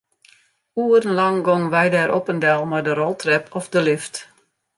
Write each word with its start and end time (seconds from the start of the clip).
Oerenlang 0.81 1.37
gongen 1.47 1.71
wy 1.73 1.87
dêr 1.95 2.09
op 2.17 2.25
en 2.33 2.39
del 2.45 2.61
mei 2.71 2.83
de 2.87 2.93
roltrep 2.99 3.45
of 3.57 3.65
de 3.73 3.81
lift. 3.87 4.15